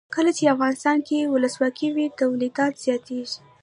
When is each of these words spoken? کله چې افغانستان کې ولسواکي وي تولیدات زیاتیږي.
کله 0.15 0.31
چې 0.37 0.53
افغانستان 0.55 0.97
کې 1.07 1.29
ولسواکي 1.33 1.87
وي 1.95 2.05
تولیدات 2.19 2.73
زیاتیږي. 2.85 3.37